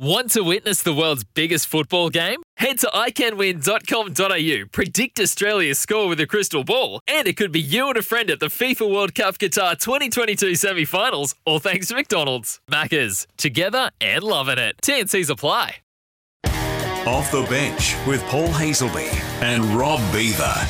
[0.00, 2.42] Want to witness the world's biggest football game?
[2.56, 7.86] Head to iCanWin.com.au, predict Australia's score with a crystal ball, and it could be you
[7.88, 11.94] and a friend at the FIFA World Cup Qatar 2022 semi finals, all thanks to
[11.96, 12.60] McDonald's.
[12.70, 14.76] Maccas, together and loving it.
[14.80, 15.76] TNC's apply.
[16.46, 20.66] Off the bench with Paul Hasleby and Rob Beaver.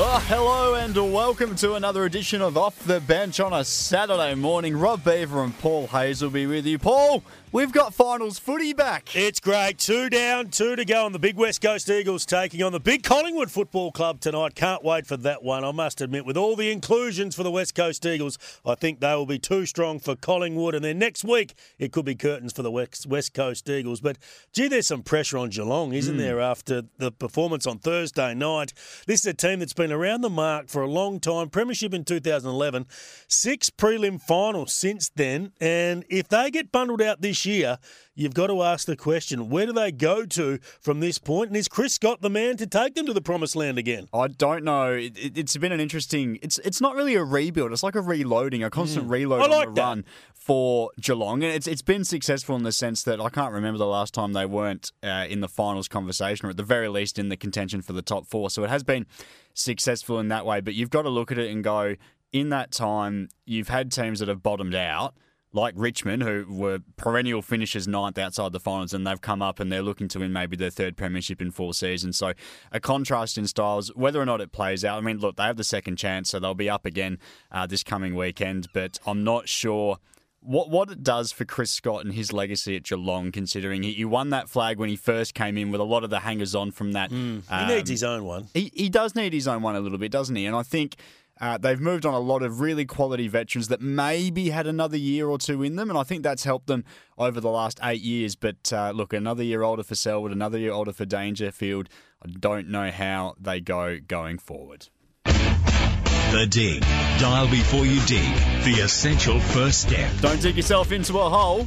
[0.00, 4.76] Oh, hello and welcome to another edition of Off the Bench on a Saturday morning.
[4.76, 6.78] Rob Beaver and Paul Hayes will be with you.
[6.78, 9.14] Paul, we've got finals footy back.
[9.16, 9.78] It's great.
[9.78, 13.02] Two down, two to go, and the big West Coast Eagles taking on the big
[13.02, 14.54] Collingwood Football Club tonight.
[14.54, 15.64] Can't wait for that one.
[15.64, 19.14] I must admit, with all the inclusions for the West Coast Eagles, I think they
[19.14, 20.74] will be too strong for Collingwood.
[20.74, 24.00] And then next week, it could be curtains for the West, Coast Eagles.
[24.00, 24.18] But
[24.52, 26.20] gee, there's some pressure on Geelong, isn't Hmm.
[26.20, 28.72] there, after the performance on Thursday night?
[29.06, 31.48] This is a team that's been around the mark for a long time.
[31.48, 32.86] Premiership in 2011,
[33.28, 35.52] six prelim finals since then.
[35.60, 37.78] And if they get bundled out this year,
[38.14, 41.48] you've got to ask the question where do they go to from this point?
[41.50, 44.08] And is Chris Scott the man to take them to the promised land again?
[44.12, 44.92] I don't know.
[44.92, 46.38] It, it, it's been an interesting.
[46.42, 47.72] It's it's not really a rebuild.
[47.72, 49.52] It's like a reloading, a constant reload Mm.
[49.52, 49.80] I on the that.
[49.82, 53.78] run for Geelong, and it's it's been successful in the sense that I can't remember
[53.78, 57.18] the last time they weren't uh, in the finals conversation, or at the very least
[57.18, 58.48] in the contention for the top four.
[58.50, 59.06] So it has been
[59.54, 60.60] successful in that way.
[60.60, 61.96] But you've got to look at it and go.
[62.30, 65.14] In that time, you've had teams that have bottomed out.
[65.52, 69.72] Like Richmond, who were perennial finishers ninth outside the finals, and they've come up and
[69.72, 72.18] they're looking to win maybe their third premiership in four seasons.
[72.18, 72.34] So,
[72.70, 74.98] a contrast in styles, whether or not it plays out.
[74.98, 77.18] I mean, look, they have the second chance, so they'll be up again
[77.50, 78.68] uh, this coming weekend.
[78.74, 79.96] But I'm not sure
[80.40, 84.04] what what it does for Chris Scott and his legacy at Geelong, considering he, he
[84.04, 86.70] won that flag when he first came in with a lot of the hangers on
[86.72, 87.10] from that.
[87.10, 88.48] He um, needs his own one.
[88.54, 90.46] he, he does need his own one a little bit, doesn't he?
[90.46, 90.96] And I think
[91.40, 95.28] uh, they've moved on a lot of really quality veterans that maybe had another year
[95.28, 96.84] or two in them, and I think that's helped them
[97.16, 98.34] over the last eight years.
[98.34, 101.88] But uh, look, another year older for Selwood, another year older for Dangerfield.
[102.22, 104.88] I don't know how they go going forward.
[105.24, 106.82] The Dig.
[107.18, 108.34] Dial before you dig.
[108.62, 110.12] The essential first step.
[110.20, 111.66] Don't dig yourself into a hole.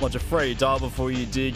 [0.00, 1.54] Watch a free dial before you dig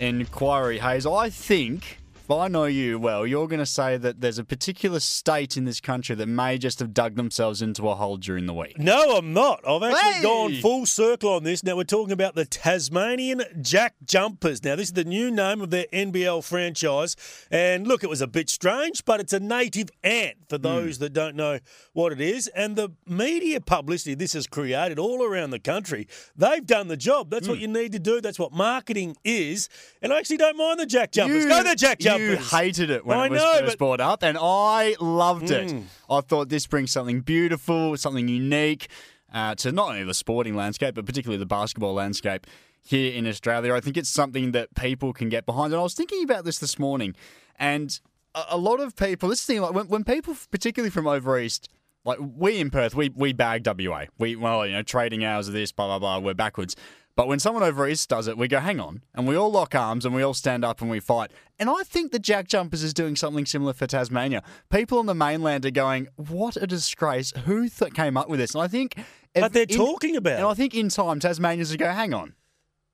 [0.00, 1.04] inquiry, Hayes.
[1.04, 5.00] I think, if I know you well, you're going to say that there's a particular
[5.00, 8.52] state in this country that may just have dug themselves into a hole during the
[8.52, 8.78] week.
[8.78, 9.66] No, I'm not.
[9.66, 10.22] I've actually Hey!
[10.22, 11.64] gone full circle on this.
[11.64, 14.62] Now, we're talking about the Tasmanian Jack Jumpers.
[14.62, 17.16] Now, this is the new name of their NBL franchise.
[17.50, 21.04] And look, it was a bit strange, but it's a native ant for those hmm.
[21.04, 21.60] that don't know
[21.94, 22.46] what it is.
[22.48, 26.06] And the media publicity this has created all around the country,
[26.36, 27.30] they've done the job.
[27.30, 27.62] That's what hmm.
[27.62, 28.20] you need to do.
[28.20, 29.70] That's what marketing is.
[30.02, 31.46] And I actually don't mind the Jack Jumpers.
[31.46, 32.17] Go the Jack Jumpers.
[32.20, 33.78] You hated it when I it was know, first but- Mm.
[33.78, 35.72] brought up, and I loved it.
[36.10, 38.88] I thought this brings something beautiful, something unique
[39.32, 42.46] uh, to not only the sporting landscape, but particularly the basketball landscape
[42.82, 43.74] here in Australia.
[43.74, 45.72] I think it's something that people can get behind.
[45.72, 47.14] And I was thinking about this this morning,
[47.58, 48.00] and
[48.34, 51.68] a, a lot of people, this thing, like when, when people, particularly from over east,
[52.04, 54.04] like we in Perth, we we bag WA.
[54.18, 56.18] We well, you know, trading hours of this, blah blah blah.
[56.24, 56.74] We're backwards.
[57.18, 59.74] But when someone over east does it, we go, hang on, and we all lock
[59.74, 61.32] arms and we all stand up and we fight.
[61.58, 64.40] And I think the Jack Jumpers is doing something similar for Tasmania.
[64.70, 67.32] People on the mainland are going, what a disgrace!
[67.44, 68.54] Who th- came up with this?
[68.54, 68.94] And I think,
[69.34, 70.46] But they're in- talking about and.
[70.46, 72.34] I think in time, Tasmanians will go, hang on.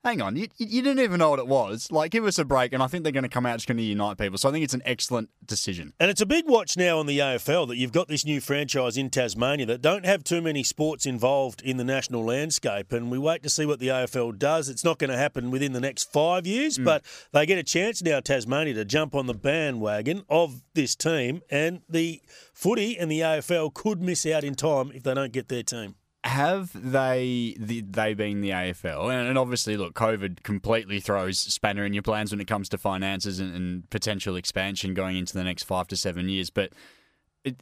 [0.04, 1.90] Hang on, you, you didn't even know what it was.
[1.90, 3.78] Like, give us a break, and I think they're going to come out just going
[3.78, 4.36] to unite people.
[4.36, 5.94] So I think it's an excellent decision.
[5.98, 8.98] And it's a big watch now on the AFL that you've got this new franchise
[8.98, 12.92] in Tasmania that don't have too many sports involved in the national landscape.
[12.92, 14.68] And we wait to see what the AFL does.
[14.68, 16.84] It's not going to happen within the next five years, mm.
[16.84, 17.02] but
[17.32, 21.40] they get a chance now, Tasmania, to jump on the bandwagon of this team.
[21.48, 22.20] And the
[22.52, 25.94] footy and the AFL could miss out in time if they don't get their team.
[26.24, 29.10] Have they the, they been the AFL?
[29.10, 32.78] And, and obviously, look, COVID completely throws spanner in your plans when it comes to
[32.78, 36.48] finances and, and potential expansion going into the next five to seven years.
[36.48, 36.72] But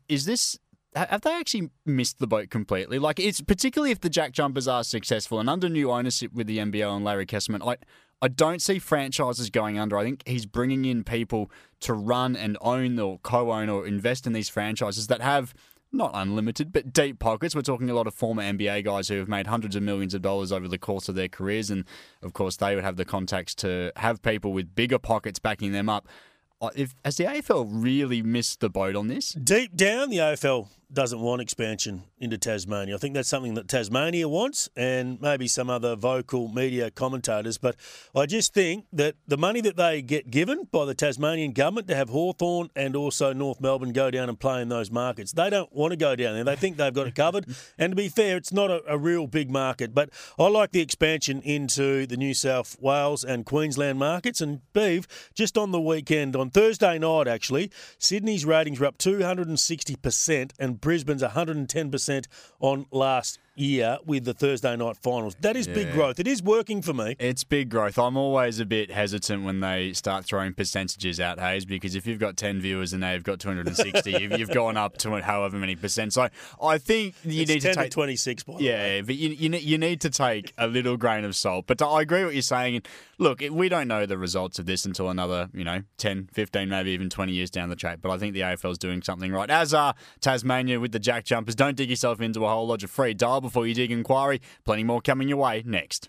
[0.08, 0.58] is this
[0.94, 2.98] have they actually missed the boat completely?
[2.98, 6.58] Like, it's particularly if the Jack Jumpers are successful and under new ownership with the
[6.58, 7.76] NBL and Larry Kestelman, I.
[8.24, 9.98] I don't see franchises going under.
[9.98, 11.50] I think he's bringing in people
[11.80, 15.52] to run and own or co-own or invest in these franchises that have
[15.92, 17.54] not unlimited, but deep pockets.
[17.54, 20.22] We're talking a lot of former NBA guys who have made hundreds of millions of
[20.22, 21.70] dollars over the course of their careers.
[21.70, 21.84] And
[22.22, 25.88] of course, they would have the contacts to have people with bigger pockets backing them
[25.88, 26.08] up.
[26.60, 29.30] Uh, If, has the AFL really missed the boat on this?
[29.32, 32.94] Deep down, the AFL doesn't want expansion into Tasmania.
[32.94, 37.58] I think that's something that Tasmania wants and maybe some other vocal media commentators.
[37.58, 37.76] But
[38.14, 41.94] I just think that the money that they get given by the Tasmanian government to
[41.94, 45.72] have Hawthorn and also North Melbourne go down and play in those markets, they don't
[45.72, 46.44] want to go down there.
[46.44, 47.46] They think they've got it covered.
[47.78, 49.94] and to be fair, it's not a, a real big market.
[49.94, 54.40] But I like the expansion into the New South Wales and Queensland markets.
[54.40, 60.52] And Beeve, just on the weekend, on Thursday night actually, Sydney's ratings were up 260%
[60.58, 62.26] and Brisbane's 110%
[62.60, 65.36] on last year with the Thursday night finals.
[65.40, 66.18] That is big growth.
[66.18, 67.16] It is working for me.
[67.18, 67.98] It's big growth.
[67.98, 72.18] I'm always a bit hesitant when they start throwing percentages out, Hayes, because if you've
[72.18, 76.12] got 10 viewers and they've got 260, you've, you've gone up to however many percent.
[76.12, 76.28] So
[76.62, 77.90] I think you It's need 10 to take.
[77.92, 78.64] 26, by the way.
[78.64, 81.66] Yeah, but you, you, you need to take a little grain of salt.
[81.66, 82.76] But I agree what you're saying.
[82.76, 82.88] And
[83.22, 86.90] Look, we don't know the results of this until another, you know, 10, 15, maybe
[86.90, 88.00] even 20 years down the track.
[88.02, 89.48] But I think the AFL is doing something right.
[89.48, 91.54] As are Tasmania with the Jack Jumpers.
[91.54, 94.40] Don't dig yourself into a whole lot of free dial before you dig inquiry.
[94.64, 96.08] Plenty more coming your way next.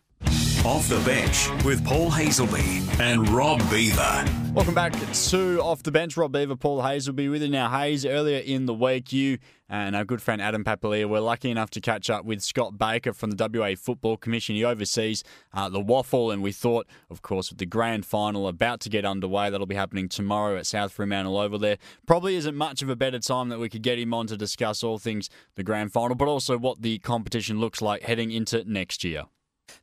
[0.63, 4.42] Off the bench with Paul Hasleby and Rob Beaver.
[4.53, 6.15] Welcome back to Off the Bench.
[6.15, 7.71] Rob Beaver, Paul Hayes will be with you now.
[7.71, 11.71] Hayes, earlier in the week, you and our good friend Adam Papalia were lucky enough
[11.71, 14.55] to catch up with Scott Baker from the WA Football Commission.
[14.55, 15.23] He oversees
[15.55, 19.05] uh, the WAFL, and we thought, of course, with the grand final about to get
[19.05, 21.79] underway, that'll be happening tomorrow at South Fremantle over there.
[22.05, 24.83] Probably isn't much of a better time that we could get him on to discuss
[24.83, 29.03] all things the grand final, but also what the competition looks like heading into next
[29.03, 29.23] year.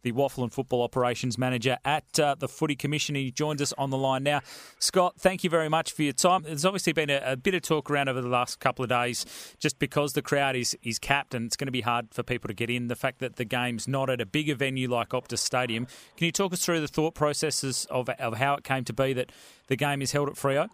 [0.03, 3.15] The WAFL and Football Operations Manager at uh, the Footy Commission.
[3.15, 4.41] He joins us on the line now.
[4.79, 6.43] Scott, thank you very much for your time.
[6.43, 9.27] There's obviously been a, a bit of talk around over the last couple of days
[9.59, 12.49] just because the crowd is, is capped and it's going to be hard for people
[12.49, 12.89] to get in.
[12.89, 15.87] The fact that the game's not at a bigger venue like Optus Stadium.
[16.17, 19.13] Can you talk us through the thought processes of, of how it came to be
[19.13, 19.33] that
[19.69, 20.69] the game is held at Freo?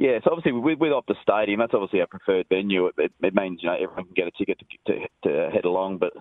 [0.00, 2.86] Yeah, so obviously with, with Optus Stadium, that's obviously our preferred venue.
[2.86, 5.66] It, it, it means you know everyone can get a ticket to, to, to head
[5.66, 5.98] along.
[5.98, 6.14] But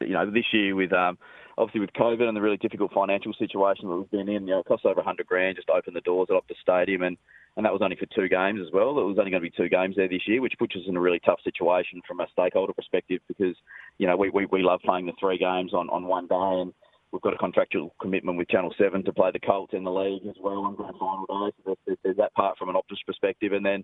[0.00, 1.18] you know this year with um,
[1.58, 4.60] obviously with COVID and the really difficult financial situation that we've been in, you know,
[4.60, 7.16] it costs over 100 grand just to open the doors at Optus Stadium, and
[7.56, 8.90] and that was only for two games as well.
[8.90, 10.96] It was only going to be two games there this year, which puts us in
[10.96, 13.56] a really tough situation from a stakeholder perspective because
[13.98, 16.72] you know we we, we love playing the three games on on one day and.
[17.10, 20.26] We've got a contractual commitment with Channel 7 to play the Colts in the league
[20.28, 21.56] as well on grand final day.
[21.64, 23.54] So there's, there's that part from an Optus perspective.
[23.54, 23.82] And then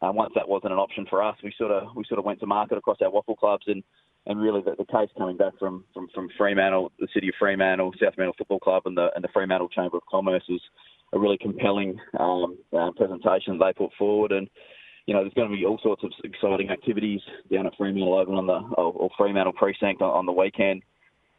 [0.00, 2.40] um, once that wasn't an option for us, we sort of we sort of went
[2.40, 3.84] to market across our WAFL clubs, and,
[4.26, 7.92] and really the, the case coming back from, from, from Fremantle, the city of Fremantle,
[8.00, 10.60] South Fremantle Football Club, and the and the Fremantle Chamber of Commerce was
[11.12, 14.48] a really compelling um, uh, presentation they put forward, and
[15.06, 17.20] you know there's going to be all sorts of exciting activities
[17.52, 20.82] down at Fremantle Oval on the or, Fremantle precinct on, on the weekend.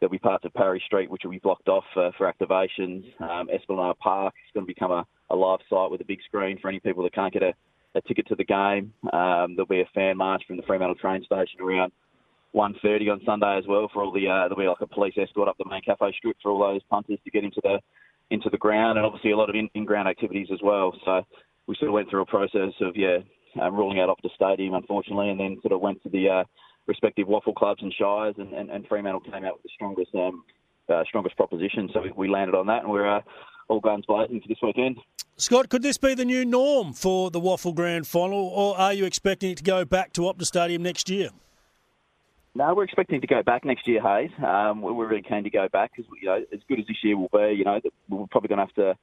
[0.00, 3.04] There'll be parts of Parry Street which will be blocked off for activations.
[3.22, 6.58] Um, Esplanade Park is going to become a, a live site with a big screen
[6.60, 7.54] for any people that can't get a,
[7.94, 8.92] a ticket to the game.
[9.12, 11.92] Um, there'll be a fan march from the Fremantle train station around
[12.54, 15.48] 1.30 on Sunday as well for all the uh, there'll be like a police escort
[15.48, 17.78] up the main cafe strip for all those punters to get into the
[18.30, 20.92] into the ground and obviously a lot of in, in-ground activities as well.
[21.04, 21.22] So
[21.66, 23.18] we sort of went through a process of yeah
[23.60, 26.44] um, ruling out Optus Stadium unfortunately and then sort of went to the uh,
[26.86, 30.44] respective WAFL clubs and shires and, and, and Fremantle came out with the strongest um,
[30.88, 31.88] uh, strongest proposition.
[31.92, 33.20] So we, landed on that and we're uh,
[33.68, 34.98] all guns blazing for this weekend.
[35.36, 39.04] Scott, could this be the new norm for the WAFL Grand Final, or are you
[39.04, 41.30] expecting it to go back to Optus Stadium next year?
[42.56, 44.30] No, we're expecting to go back next year, Hayes.
[44.38, 47.16] Um, we're really keen to go back because you know as good as this year
[47.18, 48.96] will be, you know we're probably going to have to,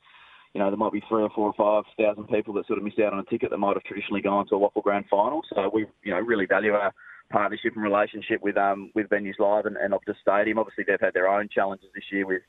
[0.53, 2.86] you know, there might be three or four or five thousand people that sort of
[2.86, 5.41] miss out on a ticket that might have traditionally gone to a WAFL Grand Final.
[5.53, 6.93] So we, you know, really value our
[7.29, 10.58] partnership and relationship with um with Venues Live and, and Optus Stadium.
[10.58, 12.43] Obviously, they've had their own challenges this year with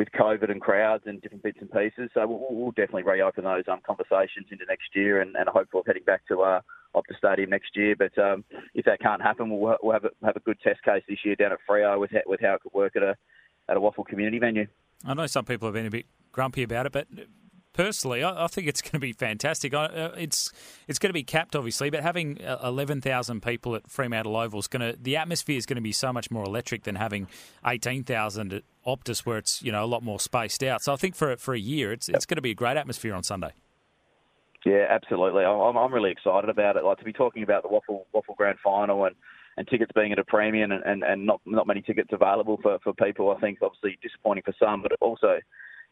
[0.00, 2.08] with COVID and crowds and different bits and pieces.
[2.14, 5.86] So we'll, we'll definitely reopen those um, conversations into next year and, and hopeful of
[5.86, 6.60] heading back to uh,
[6.96, 7.94] Optus Stadium next year.
[7.94, 8.42] But um,
[8.72, 11.36] if that can't happen, we'll, we'll have a, have a good test case this year
[11.36, 13.14] down at Freo with how, with how it could work at a
[13.68, 14.66] at a WAFL community venue.
[15.04, 17.06] I know some people have been a bit grumpy about it, but
[17.74, 19.74] personally, I, I think it's going to be fantastic.
[19.74, 20.50] I, uh, it's
[20.88, 24.60] it's going to be capped, obviously, but having uh, eleven thousand people at Fremantle Oval
[24.60, 27.28] is going to the atmosphere is going to be so much more electric than having
[27.66, 30.82] eighteen thousand Optus, where it's you know a lot more spaced out.
[30.82, 33.14] So I think for for a year, it's it's going to be a great atmosphere
[33.14, 33.52] on Sunday.
[34.64, 35.44] Yeah, absolutely.
[35.44, 36.84] I'm I'm really excited about it.
[36.84, 39.16] Like to be talking about the WAFL WAFL Grand Final and,
[39.56, 42.78] and tickets being at a premium and, and, and not not many tickets available for,
[42.84, 43.30] for people.
[43.30, 45.38] I think obviously disappointing for some, but also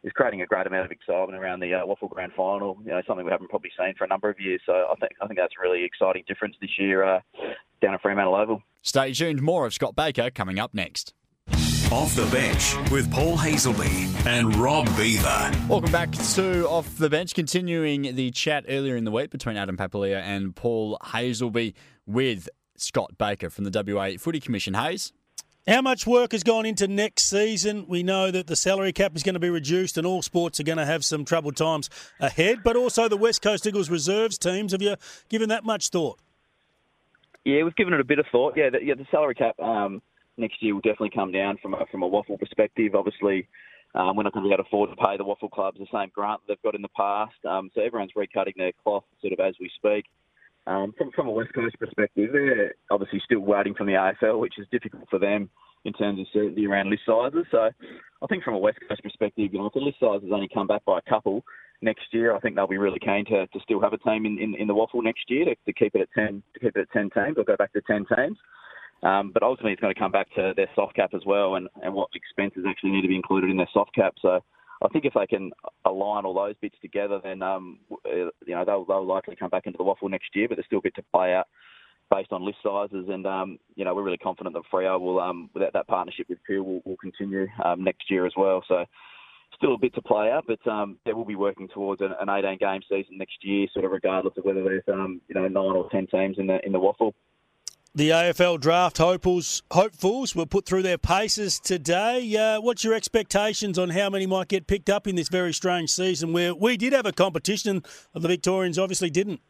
[0.04, 2.78] is creating a great amount of excitement around the uh, WAFL Grand Final.
[2.84, 4.60] You know, something we haven't probably seen for a number of years.
[4.66, 7.20] So I think I think that's a really exciting difference this year uh,
[7.80, 8.62] down at Fremantle Oval.
[8.82, 9.42] Stay tuned.
[9.42, 11.14] More of Scott Baker coming up next.
[11.90, 15.50] Off the bench with Paul Hasleby and Rob Beaver.
[15.70, 19.78] Welcome back to Off the Bench, continuing the chat earlier in the week between Adam
[19.78, 21.72] Papalia and Paul Hasleby
[22.06, 24.74] with Scott Baker from the WA Footy Commission.
[24.74, 25.14] Hayes.
[25.66, 27.86] How much work has gone into next season?
[27.88, 30.64] We know that the salary cap is going to be reduced and all sports are
[30.64, 31.88] going to have some troubled times
[32.20, 34.72] ahead, but also the West Coast Eagles reserves teams.
[34.72, 34.96] Have you
[35.30, 36.18] given that much thought?
[37.46, 38.58] Yeah, we've given it a bit of thought.
[38.58, 40.02] Yeah, the, yeah, the salary cap um,
[40.38, 42.94] next year will definitely come down from a, from a WAFL perspective.
[42.94, 43.48] Obviously,
[43.94, 45.86] um, we're not going to be able to afford to pay the WAFL clubs the
[45.92, 47.34] same grant they've got in the past.
[47.48, 50.04] Um, so everyone's recutting their cloth sort of as we speak.
[50.66, 54.58] Um, from, from a West Coast perspective, they're obviously still waiting from the AFL, which
[54.58, 55.48] is difficult for them
[55.84, 57.46] in terms of certainty around list sizes.
[57.50, 57.70] So
[58.22, 60.66] I think from a West Coast perspective, you know, if the list sizes only come
[60.66, 61.42] back by a couple
[61.80, 64.38] next year, I think they'll be really keen to, to still have a team in,
[64.38, 66.80] in, in the WAFL next year to, to keep it at ten to keep it
[66.80, 68.36] at ten teams or go back to ten teams.
[69.02, 71.68] Um, but ultimately, it's going to come back to their soft cap as well, and,
[71.82, 74.14] and what expenses actually need to be included in their soft cap.
[74.20, 74.40] So,
[74.80, 75.50] I think if they can
[75.84, 79.76] align all those bits together, then um, you know they'll, they'll likely come back into
[79.76, 80.48] the WAFL next year.
[80.48, 81.46] But there's still a bit to play out
[82.10, 85.50] based on list sizes, and um, you know we're really confident that Freo will, um,
[85.54, 88.62] without that partnership with Peel, will, will continue um, next year as well.
[88.68, 88.84] So
[89.54, 92.28] still a bit to play out, but um, they will be working towards an, an
[92.28, 95.76] 18 game season next year, sort of regardless of whether there's um, you know nine
[95.76, 97.12] or ten teams in the in the WAFL.
[97.98, 102.36] The AFL draft hopefuls, hopefuls were put through their paces today.
[102.36, 105.90] Uh, what's your expectations on how many might get picked up in this very strange
[105.90, 107.82] season where we did have a competition,
[108.14, 109.40] the Victorians obviously didn't?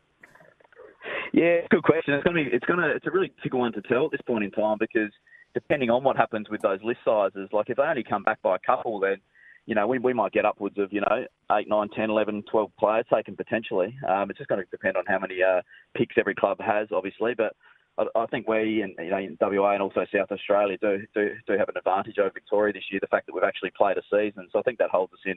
[1.34, 2.14] Yeah, good question.
[2.14, 4.44] It's to be, it's to, it's a really difficult one to tell at this point
[4.44, 5.12] in time because
[5.52, 8.56] depending on what happens with those list sizes, like if they only come back by
[8.56, 9.18] a couple, then
[9.66, 12.70] you know, we, we might get upwards of, you know, 8, 9, 10, 11, 12
[12.78, 13.94] players taken potentially.
[14.08, 15.60] Um, it's just going to depend on how many uh,
[15.94, 17.34] picks every club has, obviously.
[17.36, 17.54] But
[17.98, 21.30] I, I think we and you know in WA and also South Australia do, do
[21.46, 23.00] do have an advantage over Victoria this year.
[23.00, 25.36] The fact that we've actually played a season, so I think that holds us in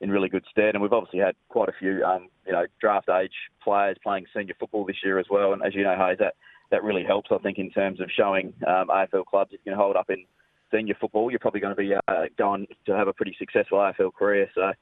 [0.00, 0.74] in really good stead.
[0.74, 3.32] And we've obviously had quite a few um, you know draft age
[3.62, 5.52] players playing senior football this year as well.
[5.52, 6.34] And as you know, Hayes, that
[6.70, 7.30] that really helps.
[7.32, 10.24] I think in terms of showing um, AFL clubs if you can hold up in
[10.72, 14.12] senior football, you're probably going to be uh, going to have a pretty successful AFL
[14.12, 14.50] career.
[14.54, 14.72] So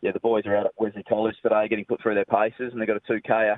[0.00, 2.80] yeah, the boys are out at Wesley College today getting put through their paces, and
[2.80, 3.52] they've got a two K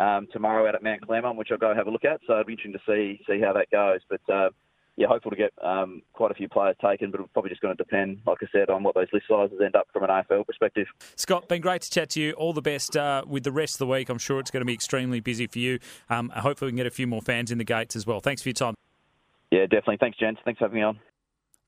[0.00, 2.20] um, tomorrow out at Mount Claremont, which I'll go have a look at.
[2.26, 4.00] So it'll be interesting to see see how that goes.
[4.08, 4.50] But uh,
[4.96, 7.76] yeah, hopeful to get um, quite a few players taken, but it's probably just going
[7.76, 10.46] to depend, like I said, on what those list sizes end up from an AFL
[10.46, 10.86] perspective.
[11.16, 12.32] Scott, been great to chat to you.
[12.32, 14.08] All the best uh, with the rest of the week.
[14.08, 15.78] I'm sure it's going to be extremely busy for you.
[16.08, 18.20] Um, hopefully, we can get a few more fans in the gates as well.
[18.20, 18.74] Thanks for your time.
[19.50, 19.98] Yeah, definitely.
[19.98, 20.40] Thanks, gents.
[20.44, 20.98] Thanks for having me on.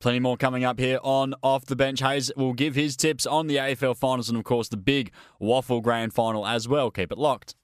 [0.01, 2.01] Plenty more coming up here on Off the Bench.
[2.01, 5.81] Hayes will give his tips on the AFL finals and, of course, the big WAFL
[5.81, 6.91] Grand Final as well.
[6.91, 7.55] Keep it locked.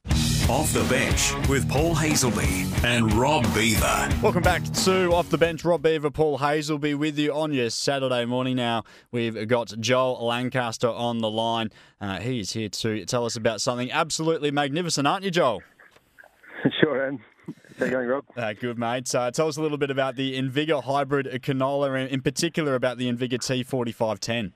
[0.48, 4.08] Off the bench with Paul Hasleby and Rob Beaver.
[4.22, 5.62] Welcome back to Off the Bench.
[5.62, 8.84] Rob Beaver, Paul Hasleby with you on your Saturday morning now.
[9.12, 11.68] We've got Joel Lancaster on the line.
[12.00, 15.62] Uh, he is here to tell us about something absolutely magnificent, aren't you, Joel?
[16.80, 17.20] Sure am.
[17.78, 18.24] How you going, Rob?
[18.34, 19.06] Uh, good, mate.
[19.06, 22.96] So tell us a little bit about the Invigor hybrid canola, and in particular about
[22.96, 24.52] the Invigor T4510.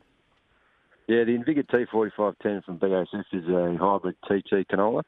[1.06, 5.02] Yeah, the Invigor T4510 from BASF is a hybrid TT canola.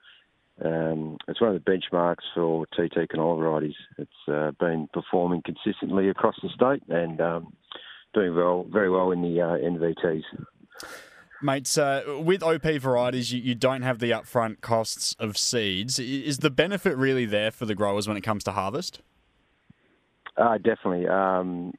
[0.62, 3.74] Um, it's one of the benchmarks for TT canola varieties.
[3.98, 7.52] It's uh, been performing consistently across the state and um,
[8.12, 10.22] doing well, very well in the uh, NVTs.
[11.42, 15.98] Mates, uh, with OP varieties, you, you, don't have the upfront costs of seeds.
[15.98, 19.02] Is the benefit really there for the growers when it comes to harvest?
[20.36, 21.06] Uh, definitely.
[21.06, 21.72] Um,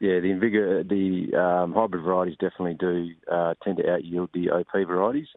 [0.00, 4.50] yeah, the Invigor, the um, hybrid varieties definitely do uh, tend to out yield the
[4.50, 5.28] OP varieties.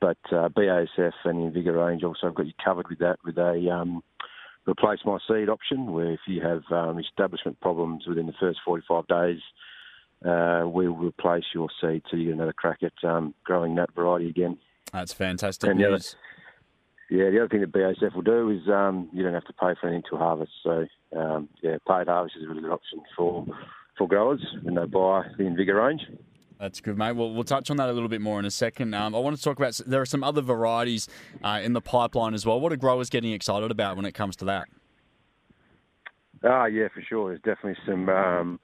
[0.00, 3.70] But uh, BASF and Invigor range also have got you covered with that with a
[3.70, 4.02] um,
[4.66, 9.06] replace my seed option, where if you have um, establishment problems within the first 45
[9.08, 9.40] days,
[10.24, 14.28] uh, we'll replace your seed so you get another crack at um, growing that variety
[14.28, 14.58] again.
[14.92, 16.16] That's fantastic and news.
[17.10, 19.46] The other, yeah, the other thing that BASF will do is um, you don't have
[19.46, 20.52] to pay for anything to harvest.
[20.62, 23.46] So um, yeah, paid harvest is a really good option for
[23.98, 26.02] for growers when they buy the Invigor range.
[26.60, 27.12] That's good, mate.
[27.12, 28.92] Well, we'll touch on that a little bit more in a second.
[28.92, 31.08] Um, I want to talk about there are some other varieties
[31.42, 32.60] uh, in the pipeline as well.
[32.60, 34.68] What are growers getting excited about when it comes to that?
[36.44, 37.30] Ah, yeah, for sure.
[37.30, 38.60] There's definitely some um,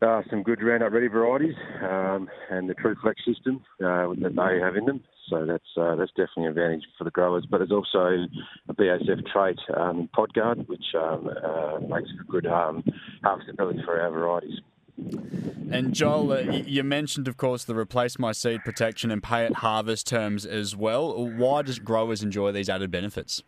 [0.00, 4.76] uh, some good Roundup Ready varieties um, and the TruFlex system uh, that they have
[4.76, 5.04] in them.
[5.28, 7.46] So that's uh, that's definitely an advantage for the growers.
[7.50, 8.26] But there's also
[8.70, 12.82] a BASF trait um, in Podguard, which um, uh, makes good um,
[13.22, 14.60] harvestability for our varieties.
[14.98, 19.54] And Joel, uh, you mentioned, of course, the replace my seed protection and pay at
[19.54, 21.28] harvest terms as well.
[21.28, 23.42] Why does growers enjoy these added benefits?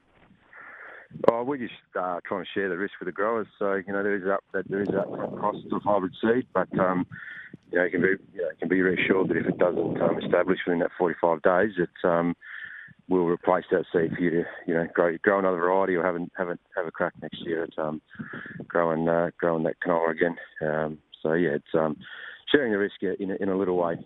[1.31, 3.47] Oh, we're just uh, trying to share the risk with the growers.
[3.59, 6.69] So you know there is up that there is upfront cost of hybrid seed, but
[6.79, 7.07] um,
[7.73, 10.19] you know you can be you know, can be reassured that if it doesn't um,
[10.23, 12.37] establish within that 45 days, it um,
[13.09, 16.17] will replace that seed for you to you know grow grow another variety or have
[16.17, 18.03] a, have a, have a crack next year at um,
[18.67, 20.37] growing uh, growing that canola again.
[20.61, 21.97] Um, so yeah, it's um,
[22.51, 23.97] sharing the risk in a, in a little way.